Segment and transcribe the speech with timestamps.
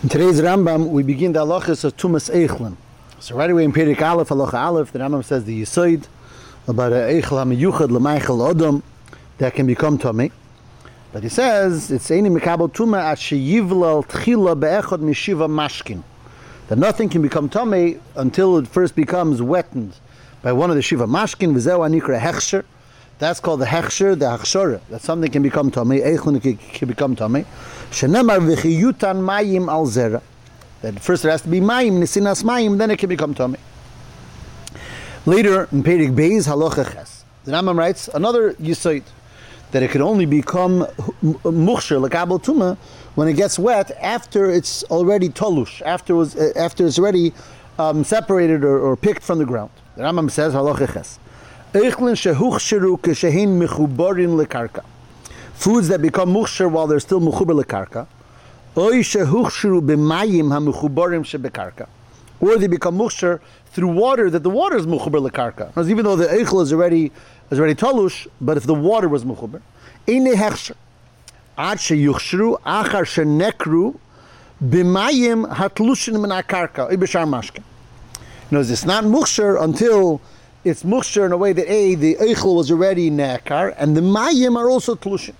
[0.00, 2.76] In today's Rambam, we begin the halachas of Tumas Eichlin.
[3.18, 6.06] So right away in Perik Aleph, halacha Aleph, the Rambam says the Yisoid
[6.68, 8.82] about Eichel HaMiyuchad L'Meichel Odom
[9.38, 10.30] that can become Tomei.
[11.12, 16.04] But he says, it's Eini Mikabel Tuma at Sheyivlal Tchila Be'echad Mishiva Mashkin.
[16.68, 19.94] That nothing can become Tomei until it first becomes wettened
[20.42, 22.64] by one of the Shiva Mashkin, V'zeu Anikra Hechsher.
[23.18, 24.80] That's called the Hechsher, the Hachshore.
[24.90, 26.40] That something can become Tomei, Eichlin
[26.72, 27.44] can, become Tomei.
[27.90, 30.22] Shenemar V'chiyutan Mayim Al Zera.
[30.82, 33.58] That first there has to be Mayim, Nisinas Mayim, then it can become Tomei.
[35.26, 39.02] Later in Perik Beis Halacha Ches, the Rambam writes another Yisoid
[39.72, 40.80] that it can only become
[41.44, 42.76] muksher lekabel tuma
[43.14, 47.34] when it gets wet after it's already tolush, after was, uh, after it's already
[47.78, 49.70] um, separated or, or, picked from the ground.
[49.96, 51.18] The Rambam says Halacha Ches.
[51.72, 52.16] Eichlin
[54.36, 54.84] lekarka.
[55.54, 58.06] Foods that become muksher while they're still mechuber lekarka.
[58.76, 61.88] Oy shehuchsheru b'mayim hamechuborim shebekarka
[62.40, 65.68] or they become muksher through water that the water is muchaber lekarka.
[65.68, 67.12] Because even though the eichel is already
[67.50, 69.60] is already talush, but if the water was muchaber,
[70.06, 70.74] ine hechsher
[71.56, 73.98] ad sheyuchshru achar shenekru
[74.62, 77.62] b'mayim hatlushin min akarka ibishar mashkin.
[78.50, 80.20] You know, it's not muksher until
[80.68, 84.56] it's muksher in a way that a the eichel was already nekar and the mayim
[84.56, 85.34] are also tlushin.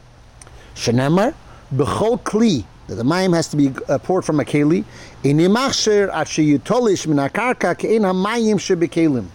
[0.75, 1.35] Shenemar
[1.75, 4.85] b'chol kli that the mayim has to be uh, poured from a keli.
[5.23, 9.27] In imachsher afshe yutolish min akarka kein hamayim shebikelim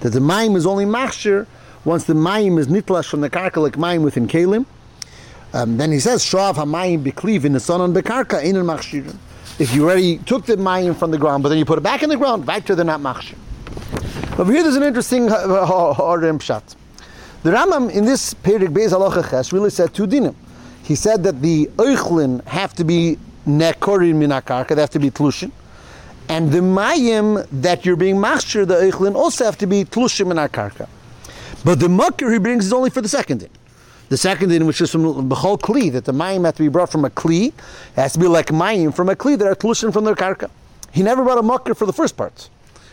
[0.00, 1.46] that the mayim is only machsher
[1.84, 4.66] once the mayim is nitlash from the karka like mayim within kelim.
[5.54, 9.16] Um, then he says, "Shav hamayim bekliv in the sun on bekarka in machshirin."
[9.58, 12.02] If you already took the mayim from the ground, but then you put it back
[12.02, 13.36] in the ground, back to they're not machshir.
[14.42, 16.74] Over here, there's an interesting uh, uh, uh, harim pshat.
[17.44, 20.34] The Rambam in this Perik Beis Halacha Ches really said two dinim
[20.82, 25.52] he said that the oichlin have to be nekorin minakarka, they have to be tlushin.
[26.28, 30.88] And the mayim that you're being master, the oichlin, also have to be tlushim minakarka.
[31.64, 33.50] But the mucker he brings is only for the second din.
[34.08, 36.90] The second din, which is from Bechol Kli, that the mayim have to be brought
[36.90, 37.54] from a Kli, it
[37.94, 40.50] has to be like mayim from a Kli that are tlushin from their karka.
[40.90, 42.48] He never brought a mucker for the first part.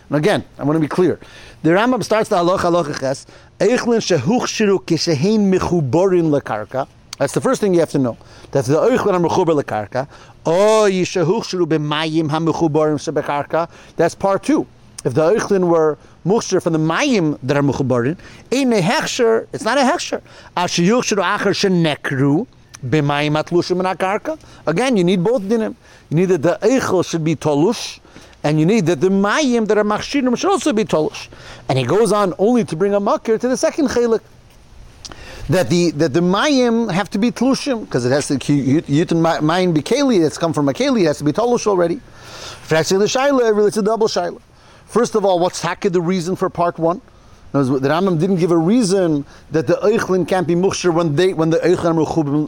[0.10, 1.20] And again, I want to be clear.
[1.64, 3.26] The Rambam starts the halacha halacha ches,
[3.60, 6.88] eichlin shehuch shiru kishehin mechuborin lekarka,
[7.20, 8.18] that's the first thing you have to know.
[8.52, 10.08] That the oichlin are mechuber lekarka.
[10.46, 13.70] Oh, yishahuch shuru b'mayim hamechubarim shebekarka.
[13.98, 14.66] That's part two.
[15.04, 18.18] If the oichlin were muchsher from the mayim that are mechubarim,
[18.52, 20.22] in a hechsher, it's not a hechsher.
[20.56, 22.48] Ashiyuch shuru acher shenekru.
[24.66, 25.76] Again, you need both dinim.
[26.10, 28.00] You need that the eichel should be tolush,
[28.44, 31.28] and you need that the mayim that are machshirim should also be tolush.
[31.68, 34.22] And he goes on only to bring a makir to the second chelik
[35.50, 39.76] that the that the mayim have to be tlushim because it has to yutin mayim
[39.76, 41.96] bikeli that's come from a keli has to be tolush already.
[41.96, 44.40] If actually the shaila, really it's a double shaila.
[44.86, 47.02] First of all, what's taka the reason for part one?
[47.52, 51.50] The Rambam didn't give a reason that the eichlin can't be muksher when they when
[51.50, 51.96] the eichlin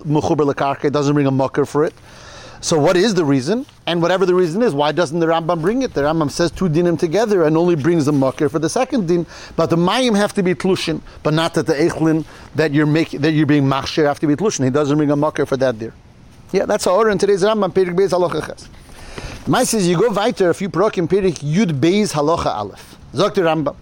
[0.02, 1.94] mechuber lekarka doesn't bring a mucker for it.
[2.64, 3.66] So what is the reason?
[3.88, 5.96] And whatever the reason is, why doesn't the Rambam bring it?
[5.96, 9.26] The Rambam says two dinim together and only brings a makir for the second din.
[9.56, 12.24] But the mayim have to be tlushin, but not that the eichlin
[12.54, 14.64] that you're making that you're being machshir have to be tlushin.
[14.64, 15.94] He doesn't bring a makir for that there.
[16.52, 18.68] Yeah, that's our in today's Rambam Perik Beis Halacha.
[19.48, 22.96] My says you go weiter a few prokim Perik Yud Beis Halacha Aleph.
[23.14, 23.76] Zok the Rambam.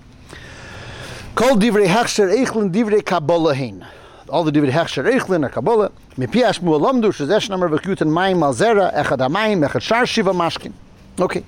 [1.36, 3.86] Kol divrei hachsher eichlin divrei kabbalah hein
[4.30, 8.38] all the David Hechsher Eichlin, a Kabbalah, Mipi Ashmu Alamdu, Shazesh Namar Vekut and Mayim
[8.38, 10.74] Malzera, Echad Amayim, Echad Shar Shiva Mashkin.
[11.20, 11.44] Okay.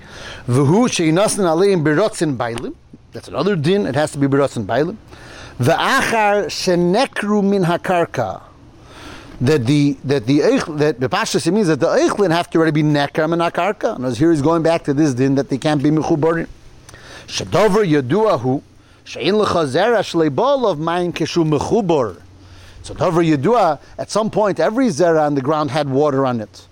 [0.47, 2.75] V'hu sheinasin aleim berotzin bailim.
[3.13, 3.85] That's another din.
[3.85, 4.97] It has to be berotzin bailim.
[5.59, 8.41] V'achar shenekru min hakarka.
[9.39, 10.39] That the that the
[10.75, 13.95] that the pashas means that the eichlin have to already be nekar min hakarka.
[13.95, 16.47] And here he's going back to this din that they can't be mechubarim.
[17.27, 18.61] Shadover yaduahu
[19.05, 22.21] shein lechazera shleibol of mayin keshu mechubor.
[22.83, 26.67] So Dover Yedua, at some point, every zera on the ground had water on it.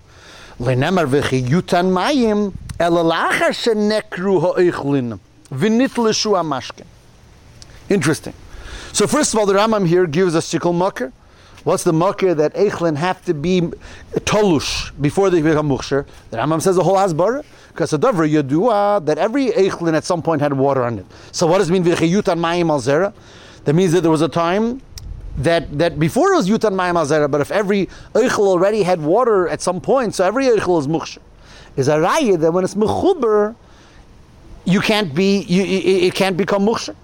[0.58, 5.18] Lenemar v'chiyutan mayim elalachar shenekru ha'eichlin
[5.50, 6.86] v'nitleshu amashkin.
[7.88, 8.34] Interesting.
[8.92, 11.12] So first of all, the Rambam here gives us shikol makir.
[11.62, 16.06] What's the makir that eichlin have to be tolush before they become muksher?
[16.30, 17.44] The Rambam says the whole hasbara.
[17.68, 21.06] Because Dover Yedua, that every eichlin at some point had water on it.
[21.30, 23.12] So what does it mean v'chiyutan mayim al zera?
[23.64, 24.82] That means that there was a time
[25.44, 29.48] that, that before it was Yutan Mayim Azera, but if every Eichel already had water
[29.48, 31.18] at some point, so every Eichel is Muksher,
[31.76, 33.54] is a Raya that when it's Mechuber,
[34.64, 36.94] you can't be, you, it, it can't become Muksher.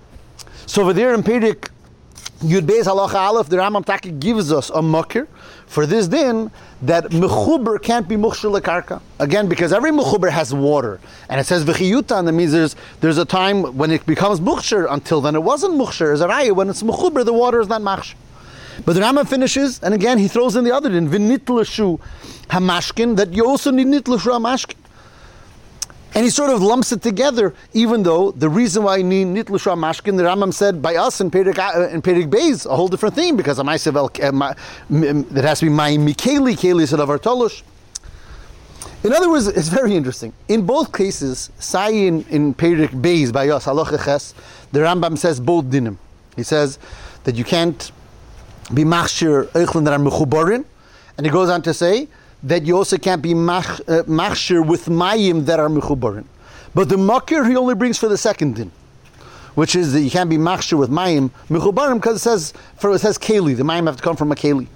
[0.67, 1.71] So over there in Pedic
[2.41, 5.27] Yud Halacha Aleph, the Rambam Taki gives us a makir
[5.67, 6.51] for this din
[6.83, 9.01] that mechuber can't be mukhshir lekarka.
[9.19, 11.01] Again, because every mechuber has water,
[11.31, 14.87] and it says v'chiyuta, and that means there's there's a time when it becomes mukhshir.
[14.91, 16.13] Until then, it wasn't mukhshir.
[16.13, 18.15] As a raya, when it's mechuber, the water is not machshir.
[18.85, 22.01] But the Rambam finishes, and again he throws in the other din v'nitlashu
[22.49, 24.77] hamashkin that you also need nitlashu hamashkin.
[26.17, 30.17] And he sort of lumps it together, even though the reason why you need mashkin,
[30.17, 33.37] the Rambam said by us in Perik uh, in Perik Beis, a whole different thing
[33.37, 37.63] because it has to be my mikeli keli said of our tolush.
[39.05, 40.33] In other words, it's very interesting.
[40.49, 42.25] In both cases, say in,
[42.55, 44.35] Perik Beis by us halacha
[44.73, 45.99] the Rambam says both dinim.
[46.35, 46.79] He says
[47.25, 47.93] that you can't
[48.75, 50.65] be machshir eichlin that are mechubarin,
[51.17, 52.09] and he goes on to say
[52.43, 56.25] that you also can't be mach, uh, machshir with mayim that are mechubarin.
[56.75, 58.71] But the makir he only brings for the second din,
[59.55, 62.99] which is that you can't be machshir with mayim mechubarim because it says for it
[62.99, 63.57] says keli.
[63.57, 64.67] The mayim have to come from a keli.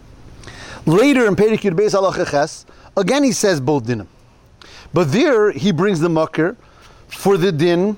[0.87, 2.65] Later in Perik Yud Beis
[2.97, 4.07] again he says both dinim,
[4.95, 6.57] but there he brings the makir
[7.09, 7.97] for the din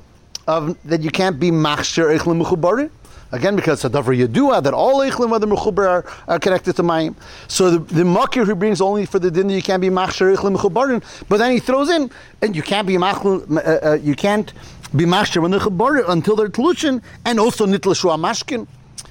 [0.48, 2.90] of that you can't be machshir echlem mechubarin.
[3.32, 7.14] Again, because it's a davar yadua that all eichlim whether mechubar are, connected to mayim.
[7.48, 10.36] So the, the makir who brings only for the din that you can't be machshir
[10.36, 12.10] eichlim mechubarin, but then he throws in
[12.42, 14.52] and you can't be machshir, uh, uh, you can't
[14.94, 18.66] be machshir when they're until they're tlushin, and also nitlashu mashkin,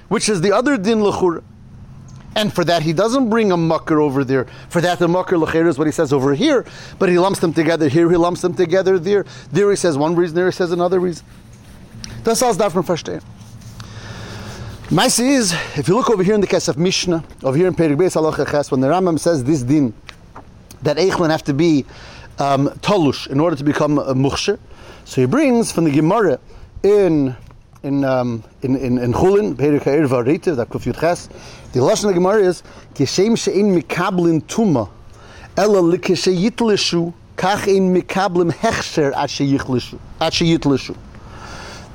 [0.09, 1.41] which is the other din lechur.
[2.35, 4.45] And for that, he doesn't bring a mucker over there.
[4.69, 6.63] For that, the mucker lecher is what he says over here,
[6.97, 9.25] but he lumps them together here, he lumps them together there.
[9.51, 11.25] There he says one reason, there he says another reason.
[12.23, 13.23] Das alles darf man verstehen.
[14.91, 17.95] Maisi is, if you look over here in the Kesef Mishnah, over here in Perik
[17.95, 19.93] Beis Halacha when the Rambam says this din,
[20.81, 21.85] that Eichlin have to be
[22.39, 22.67] um,
[23.29, 24.59] in order to become a mukhsher,
[25.05, 26.41] so he brings from the Gemara
[26.83, 27.33] in
[27.83, 31.27] in um, in in, in Chulin, Perik Ha'ir Varitiv, that Kuf Ches,
[31.71, 32.61] the lashon of Gemara is
[32.93, 34.89] kishem she'in mikablin tuma,
[35.55, 39.29] ela likeshe yitleshu, kach in mikablim hechsher at
[40.33, 40.97] sheyitlishu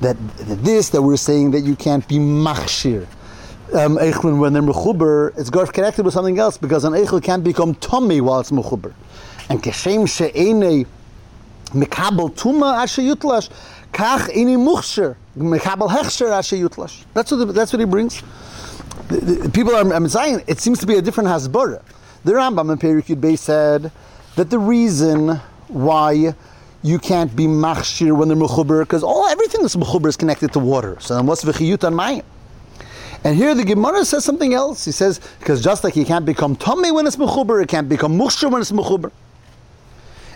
[0.01, 3.07] that, this that we're saying that you can't be machshir.
[3.73, 7.75] Um, when they're mechuber, it's got connected with something else because an eichel can't become
[7.75, 8.93] tummy while it's mechuber.
[9.49, 10.85] And keshem she'ene
[11.71, 13.49] mekabel tuma ashe yutlash,
[13.91, 17.03] kach ini muchsher mekabel hechsher ashe yutlash.
[17.13, 18.21] That's what the, that's what he brings.
[19.09, 21.83] The, the, people are I'm saying it seems to be a different hasbara.
[22.23, 23.91] The Rambam in Perikut Bey said
[24.35, 26.33] that the reason why
[26.83, 29.27] you can't be machshir when they're mechuber because all
[29.57, 30.97] everything that's mechuber is connected to water.
[30.99, 32.23] So then what's v'chiyut on mayim?
[33.23, 34.85] And here the Gemara says something else.
[34.85, 38.17] He says because just like you can't become tummy when it's mechuber, it can't become
[38.17, 39.11] mukhshir when it's mechuber.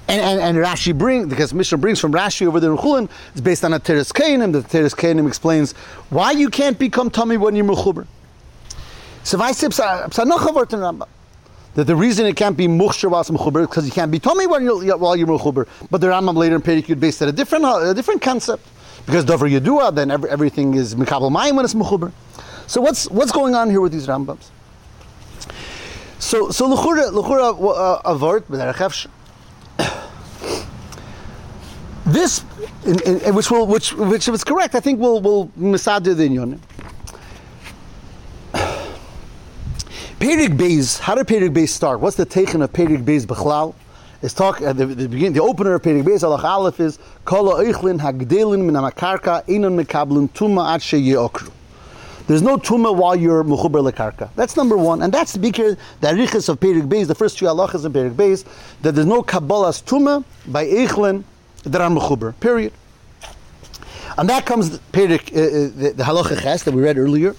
[0.08, 3.40] And, and, and Rashi brings, because Mishnah brings from Rashi over there in Chulin, it's
[3.40, 4.52] based on a Teres Kainim.
[4.52, 5.74] The Teres Kainim explains
[6.10, 8.08] why you can't become tummy when you're mechuber.
[9.24, 10.12] So if I say that
[11.88, 14.62] the reason it can't be mukhshir while it's mechuber because you can't be tummy while
[14.62, 15.68] you're, while you're mechuber.
[15.90, 18.68] But the Rambam later in Perikut based on a different a different concept
[19.06, 22.12] because davar yedua then every, everything is mikabel mayim when it's mechuber.
[22.68, 24.50] So what's what's going on here with these Rambams?
[26.20, 29.08] So so lechura lechura uh, avort b'derech
[32.06, 32.44] This,
[32.86, 36.28] in, in, which will, which, which, if it's correct, I think will will misadir the
[36.28, 36.60] inyan.
[40.20, 42.00] Perik Beis, how did Perik Beis start?
[42.00, 43.76] What's the taken of Perik Beis Bechlal?
[44.22, 45.34] It's talk at the, the beginning.
[45.34, 50.30] The opener of Perik Beis Alach Aleph is Kol Eichlin Hagdelin Min Hamakarka Einon Mekablin
[50.30, 51.52] Tuma Ad Okru.
[52.28, 54.30] There's no tuma while you're mechuber lekarka.
[54.36, 57.46] That's number one, and that's the bikir the arichas of Perik Beis, the first two
[57.46, 58.46] halachas in Perik Beis,
[58.84, 61.24] that there's no kabbalas tuma by eichlin
[61.64, 62.40] that are mechuber.
[62.40, 62.74] Period.
[64.20, 67.36] And that comes Perik, uh, uh, the, the halacha ches that we read earlier,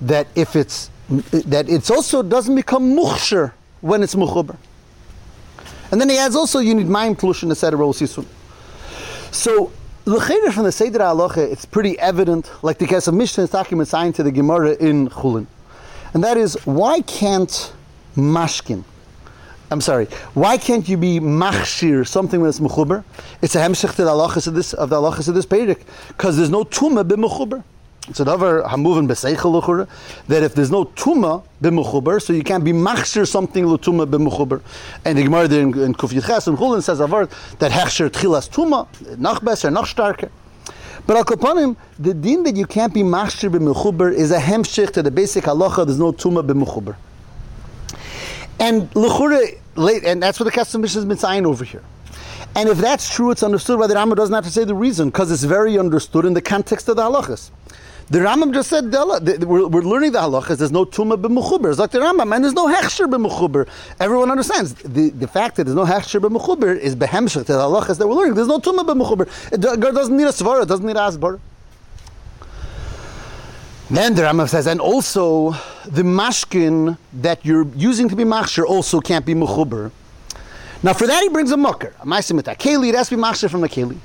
[0.00, 3.52] that if it's that it also doesn't become mukhsher
[3.82, 4.56] when it's mukhber.
[5.90, 7.92] And then he adds also you need mayim tlushin etc.
[9.32, 9.72] So
[10.06, 14.22] l'cheder from the Seder Halacha, it's pretty evident, like the Kesef Mishnah is talking to
[14.22, 15.46] the Gemara in Chulin,
[16.12, 17.72] and that is why can't
[18.16, 18.84] mashkin?
[19.70, 20.06] I'm sorry.
[20.34, 23.02] Why can't you be machshir something when it's mechuber?
[23.42, 26.36] It's a hemshech to the halachas of this of the halachas of this pedic because
[26.36, 27.64] there's no tumah b'mechuber.
[28.06, 29.88] It's another hamuvan b'seichel
[30.28, 34.60] that if there's no tuma b'mechuber, so you can't be machshir something l'tuma b'mechuber.
[35.06, 37.30] And the Gemara there in, Kuf Yiches and Chulin says avart
[37.60, 38.86] that hechsher tchilas tuma
[39.18, 40.28] nach beser nach starker.
[41.06, 45.02] But al kapanim, the din that you can't be machshir b'mechuber is a hemshich to
[45.02, 45.86] the basic halacha.
[45.86, 46.96] There's no tuma b'mechuber.
[48.60, 49.48] And l'chure,
[50.04, 51.82] and that's what the Kesef Mishnah has been saying over here.
[52.54, 55.08] And if that's true, it's understood why the Rambam doesn't have to say the reason,
[55.08, 57.50] because it's very understood in the context of the halachas.
[58.10, 60.58] The Rambam just said we're, we're learning the halachas.
[60.58, 61.70] There's no tuma b'mechuber.
[61.70, 63.66] It's like the Rambam, and there's no hechsher b'mechuber.
[63.98, 68.06] Everyone understands the, the fact that there's no hechsher b'mechuber is behemshach the halachas that
[68.06, 68.34] we're learning.
[68.34, 69.52] There's no tuma b'mechuber.
[69.52, 70.64] It doesn't need a svara.
[70.64, 71.40] It doesn't need a asbar.
[73.90, 75.52] Then the Rambam says, and also
[75.86, 79.90] the mashkin that you're using to be machsher also can't be mechuber.
[80.82, 82.90] Now for that he brings a mucker, a keli.
[82.90, 83.98] It has to be machsher from the keli.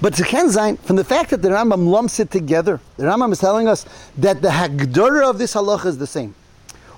[0.00, 3.38] But to Kenzain, from the fact that the Rambam lumps it together, the Rambam is
[3.38, 3.86] telling us
[4.18, 6.34] that the Hagdara of this halacha is the same.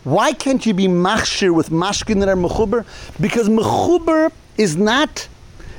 [0.05, 2.87] Why can't you be machshir with mashkin that are mechuber?
[3.21, 5.29] Because mechuber is not,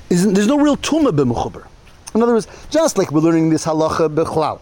[0.09, 1.67] is, there's no real tumah be mechuber.
[2.13, 4.59] In other words, just like we're learning this halacha bechlal,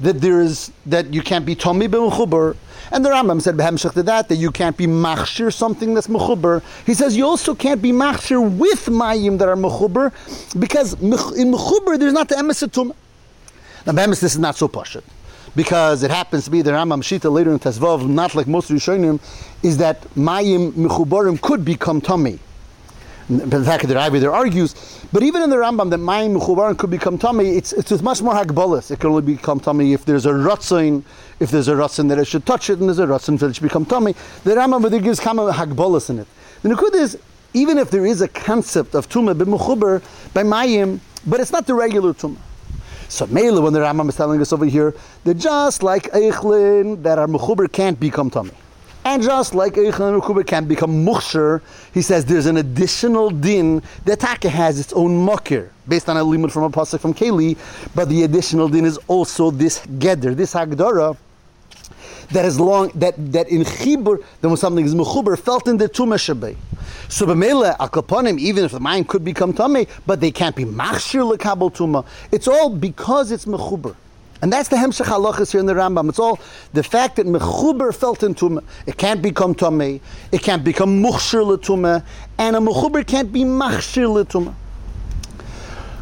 [0.00, 2.56] that there is that you can't be tomi be mechuber,
[2.94, 6.62] and the Rambam said behemshach to that that you can't be machshir something that's mechuber.
[6.86, 10.12] He says you also can't be machshir with mayim that are mechuber
[10.60, 12.94] because in mechuber there's not the emes
[13.84, 15.02] Now behemes this is not so pashut
[15.56, 19.20] because it happens to be the Rambam Shita later in Tezvav, not like most Rishonim,
[19.64, 22.38] is that mayim mechubarim could become tummy
[23.28, 24.74] that the Ivy there argues,
[25.12, 28.34] but even in the Rambam that Mayim Mechubaran could become tummy, it's it's much more
[28.34, 28.90] Hagbolis.
[28.90, 31.02] It can only become tummy if there's a Ratzin,
[31.40, 33.54] if there's a Ratzin that it should touch it, and there's a Ratzin that it
[33.54, 34.12] should become tummy.
[34.44, 36.28] The Rambam there gives Kama Hagbolis in it.
[36.62, 37.18] The Nukud is,
[37.54, 40.02] even if there is a concept of Tumah b'Mechubar
[40.34, 42.38] by Mayim, but it's not the regular Tumah.
[43.08, 47.18] So Mela, when the Rambam is telling us over here, they're just like Eichlin, that
[47.18, 48.52] our Mechubar can't become tummy.
[49.14, 54.18] And just like Eichan Rukuba can become mukhsher, he says there's an additional din that
[54.18, 57.56] Taka has its own mukir, based on a limud from a pasuk from Keli,
[57.94, 61.16] but the additional din is also this geder, this hagdara,
[62.32, 65.88] that is long that that in chibur there was something is mechuber felt in the
[65.88, 66.56] tumah shabei.
[67.08, 71.36] So b'meila akaponim even if the mind could become tummy, but they can't be machshir
[71.36, 72.04] lekabel tumah.
[72.32, 73.94] It's all because it's mechuber.
[74.44, 76.10] And that's the Hemshech halachas here in the Rambam.
[76.10, 76.38] It's all
[76.74, 78.62] the fact that mechuber felt in tumah.
[78.86, 80.02] It can't become tumah.
[80.32, 82.04] It can't become muchshir letumah.
[82.36, 84.54] And a mechuber can't be machshir letumah.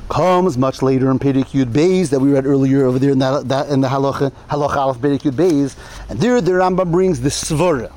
[0.09, 3.47] Comes much later in Perek Yud Beis that we read earlier over there in, that,
[3.47, 5.77] that, in the halacha halacha alaf Perek Yud Beis,
[6.09, 7.93] and there the Rambam brings the svara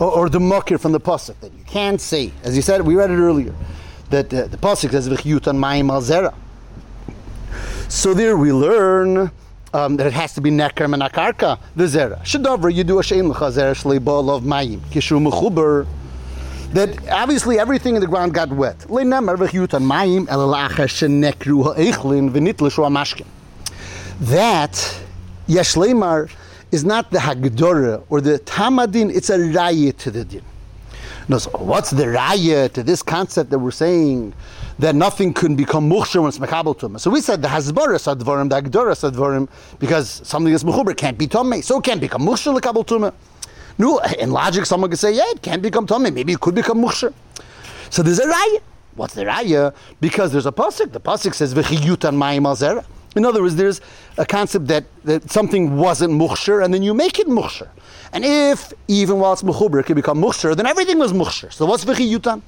[0.00, 2.32] or, or the mokir from the pasuk that you can't say.
[2.42, 3.54] As you said, we read it earlier
[4.10, 6.34] that uh, the pasuk says v'chiyutan ma'im al zera.
[7.88, 9.30] So there we learn
[9.74, 12.74] um, that it has to be neker menakarka the zera.
[12.74, 15.86] You do a shein shleibol of mayim kishu mechuber.
[16.72, 18.78] That obviously everything in the ground got wet.
[18.80, 20.48] Mayim el
[20.88, 21.76] shenekru.
[24.20, 25.00] That
[25.46, 26.30] yesh leimar
[26.70, 29.14] is not the hagdora or the tamadin.
[29.14, 30.42] It's a raya to the din.
[31.28, 34.32] No, so what's the raya to this concept that we're saying
[34.82, 36.98] that nothing can become mukhsher when it's mechabel tumah.
[36.98, 39.48] So we said the hasbaras advarim, the agdoras advarim,
[39.78, 43.14] because something that's mechuber can't be tumah, so it can't become mukhsher lekabel tumah.
[43.78, 46.12] No, in logic, someone could say, yeah, it can't become tumah.
[46.12, 47.14] Maybe it could become mukhsher.
[47.90, 48.60] So there's a raya.
[48.96, 49.72] What's the raya?
[50.00, 50.90] Because there's a pasuk.
[50.90, 52.84] The pasuk says v'chiyutan mayim al
[53.14, 53.80] In other words, there's
[54.18, 57.68] a concept that, that something wasn't mukhsher, and then you make it mukhsher.
[58.12, 61.52] And if even while it's mechuber it can become mukhsher, then everything was mukhsher.
[61.52, 62.42] So what's v'chiyutan?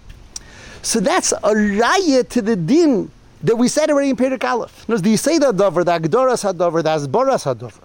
[0.85, 3.11] So that's a raya to the din
[3.43, 4.87] that we said already in Perek Aleph.
[4.87, 7.81] Notice the Yiseda Dover, the Agdoras Hadover, the Asboras Hadover,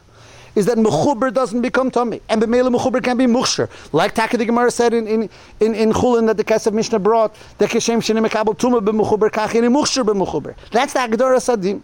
[0.53, 2.21] is that Mechuber doesn't become tummy.
[2.27, 3.69] And B'mele Mechuber can be Mukhsher.
[3.93, 5.29] Like Taka the Gemara said in, in,
[5.61, 9.63] in, in Chulin that the Kesef Mishnah brought, the Keshem Shenim Mekabel Tumah B'Mechuber Kachin
[9.71, 10.55] Mukhsher B'Mechuber.
[10.71, 11.81] That's the Agdoras Hadim.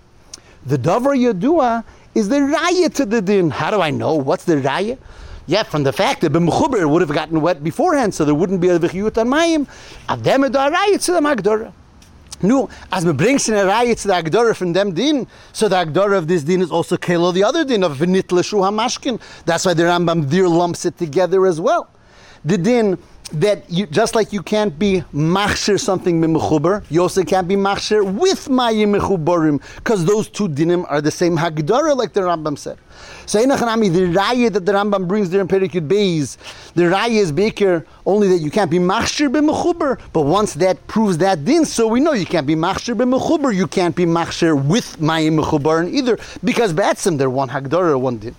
[0.66, 3.52] The Dover Yadua is the raya to the din.
[3.52, 4.16] How do I know?
[4.16, 4.98] What's the raya?
[5.48, 8.70] Yeah, from the fact that b'mechuber would have gotten wet beforehand, so there wouldn't be
[8.70, 9.68] a v'chiyut on mayim.
[10.10, 11.74] Avdem edarayit to the.
[12.42, 15.78] Nu, as we bring in a rayit to the agdora from them din, so the
[15.78, 19.22] agdora of this din is also kelo the other din of v'nit l'shu hamashkin.
[19.46, 21.90] That's why the Rambam dir lumps it together as well.
[22.44, 22.98] The din
[23.32, 28.04] that you, just like you can't be machshir something mechuber, you also can't be machshir
[28.04, 32.78] with mayim mechubarim, because those two dinim are the same hagdara, like the Rambam said.
[33.26, 36.38] So the raya that the Rambam brings there in Perikut Beis,
[36.76, 41.18] the raya is baker only that you can't be machshir b'mechuber, but once that proves
[41.18, 44.98] that din, so we know you can't be machshir b'mechuber, you can't be machshir with
[45.00, 48.36] mayim mechubarim either, because batsim they're one hagdara, one din.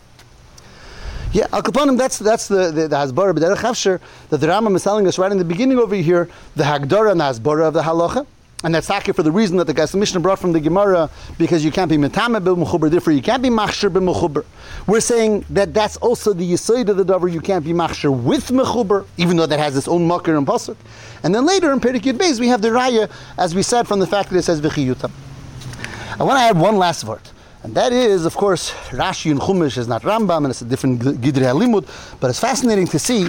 [1.33, 4.85] Yeah, Al Kapanim, that's that's the the, the Hasbara B'derech Hafsher that the Rambam is
[4.85, 7.83] telling us right in the beginning over here, the Hagdara and the Hasbara of the
[7.83, 8.27] Halacha.
[8.65, 11.63] And that's taki for the reason that the Kesef Mishnah brought from the Gemara, because
[11.63, 14.47] you can't be metame b'mechuber, therefore you can't be machshir b'mechuber.
[14.87, 18.49] We're saying that that's also the yisoid of the davar, you can't be machshir with
[18.49, 20.77] mechuber, even though that has its own makir and pasuk.
[21.23, 24.07] And then later in Perikut Beis, we have the raya, as we said, from the
[24.07, 25.11] fact that it says v'chiyutam.
[26.19, 27.21] I want to add one last word.
[27.63, 31.01] And that is, of course, Rashi and Chumash is not Rambam, and it's a different
[31.01, 31.87] Gidri Halimud.
[32.21, 33.29] But it's fascinating to see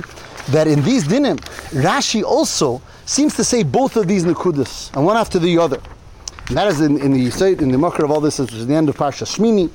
[0.50, 1.38] that in these dinim,
[1.82, 5.82] Rashi also seems to say both of these Nakudas, and one after the other.
[6.50, 8.90] And that is in, in the in the Makar of all this, is the end
[8.90, 9.70] of Parsha Shmini.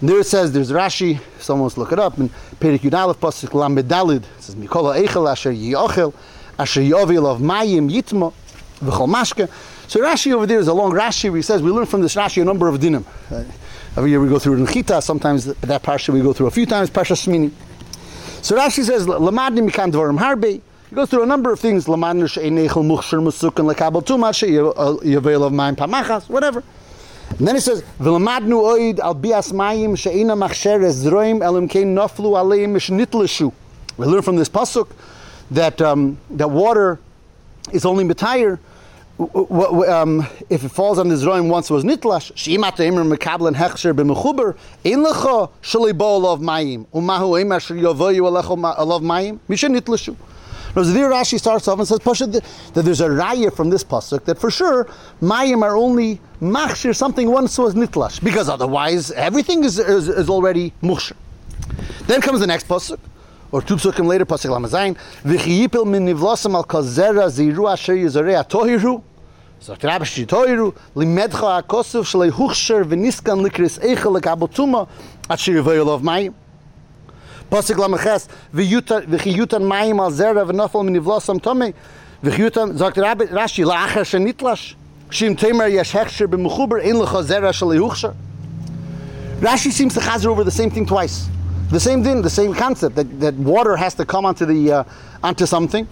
[0.00, 2.30] And there it says, there's Rashi, someone wants to look it up, and
[2.60, 6.14] Perik Yudalef Pasuk Lamed Dalid, it says, Mikola Eichel Asher Yochel,
[6.58, 8.32] Asher Yovil of Mayim Yitmo,
[8.80, 9.48] V'chol Mashke.
[9.88, 12.14] So Rashi over there is a long Rashi where he says, we learn from this
[12.14, 13.04] Rashi a number of dinim.
[13.30, 13.44] Uh,
[13.96, 16.50] every year we go through it in Chita, sometimes that Parsha we go through a
[16.50, 17.50] few times, Parsha Shmini.
[18.42, 20.60] So Rashi says, Lamadni Mikan Dvarim Harbe,
[20.90, 25.52] he goes through a number of things, Lamadni She'enechel Muchshir Musukan Lekabal Tumat She'yavel of
[25.52, 26.62] Mayim Pamachas, whatever.
[27.38, 32.36] And then he says, "V'lamadnu oid al bias mayim she'ina machsheres zroim elim kein noflu
[32.36, 33.52] aleim mishnitlishu."
[33.96, 34.90] We learn from this pasuk
[35.50, 37.00] that um, that water
[37.72, 38.58] is only metayer
[39.18, 42.32] um, if it falls on the zroim once was nitlash.
[42.34, 49.02] She'imat eimer mekablen hechsher b'mechuber ein lecha shalei bo alav mayim umahu shel yovoyu alav
[49.02, 50.16] mayim mishnitlishu.
[50.72, 52.42] Whereas there Rashi starts off and says Pasha, that
[52.72, 54.86] there's a raya from this pasuk that for sure
[55.22, 60.72] mayim are only machshir something once was nitlash because otherwise everything is, is, is already
[60.82, 61.12] mukhshir.
[62.08, 62.98] Then comes the next pasuk.
[63.54, 69.00] Or two psukim later, pasuk lamazayin, v'chiyipil min nivlosam al kazera ziru asher yizarei atohiru,
[69.60, 74.88] sagt Rabbi Shitoiru, limedcha akosuf shalei huchsher v'niskan likris eichel lekabotuma,
[75.30, 76.34] at shir of mayim.
[77.48, 81.74] Pasuk Lamaches, v'chiyutan mayim al zera v'nofel min nivlosam tomei,
[82.24, 84.74] v'chiyutan, sagt Rashi, shenitlash,
[85.10, 86.24] shim temer yesh hechsher
[86.82, 88.16] in lecha zera shalei huchsher.
[89.38, 91.28] Rashi seems to chazer over the same thing twice.
[91.74, 94.84] The same thing, the same concept that, that water has to come onto the uh,
[95.24, 95.88] onto something,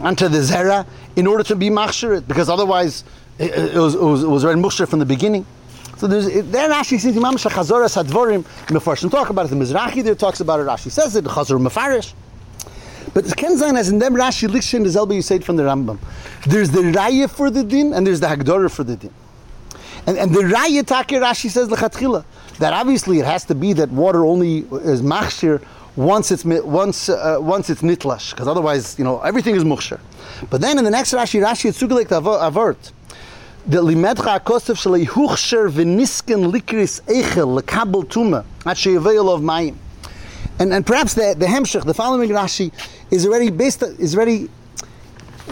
[0.00, 0.86] onto the zera,
[1.16, 3.04] in order to be machshir, because otherwise
[3.38, 5.46] it, it, was, it was it was already machshir from the beginning.
[5.96, 9.48] So there's there Rashi seems Imam Shachazoras Hadvorim Mefarshim talk about it.
[9.48, 10.64] The Mizrahi there talks about it.
[10.64, 11.24] Rashi says it.
[11.24, 12.12] Chazor Mefarish.
[13.14, 15.62] But the Kenzan as in them Rashi Likshin the Zelba you say it from the
[15.62, 15.98] Rambam.
[16.44, 19.14] There's the Raya for the din and there's the Hagdorah for the din.
[20.08, 22.24] And, and the Raya Takir Rashi says Lechatchila
[22.60, 25.62] that obviously it has to be that water only is machshir
[25.96, 30.00] once it's once uh, once it's nitlash because otherwise you know everything is mukhshir.
[30.48, 32.90] But then in the next Rashi Rashi it's sugelek avert
[33.66, 39.76] the limedcha akosef shalei huchsher v'nisken likris eichel lekabel tuma at sheyaveil of mayim.
[40.58, 42.72] And, and perhaps the, the hemshech, the following Rashi,
[43.10, 44.48] is already based, is already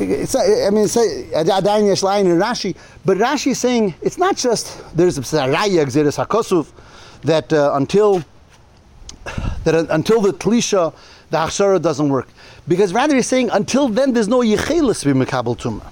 [0.01, 4.83] it's, I mean, it's Adayin Yeshlayin in Rashi, but Rashi is saying it's not just
[4.97, 6.71] there's a Raya Gzeres HaKosuf
[7.23, 8.23] that uh, until
[9.65, 10.95] that uh, until the Tlisha,
[11.31, 12.29] the Hachshara doesn't work.
[12.69, 15.91] Because rather he's saying until then there's no Yechelis b'Mekabel Tumah.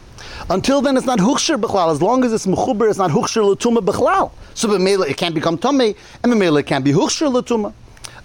[0.51, 1.90] Until then, it's not huchsher b'chlal.
[1.90, 4.31] As long as it's mechuber, it's not huchsher l'tuma b'chlal.
[4.55, 7.73] So it can't become tummy, and b'meila, it can't be huchsher l'tuma.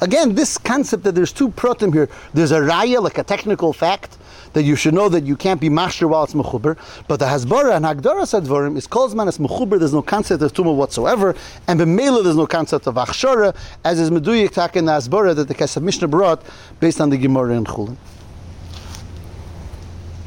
[0.02, 2.10] Again, this concept that there's two protim here.
[2.34, 4.18] There's a raya, like a technical fact,
[4.54, 6.78] that you should know that you can't be mashir while it's mechuber.
[7.08, 9.80] But the hasbara and hagdara sadvarim is kolzman as mechuber.
[9.80, 11.36] There's no concept of tuma whatsoever,
[11.68, 15.48] and b'meila there's no concept of achshara, as is meduyik tak in the hasbara that
[15.48, 16.44] the Kesef Mishnah brought
[16.80, 17.98] based on the Gemara in Chulin.